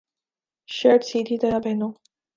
[0.69, 1.89] shirt سیدھی طرح پہنو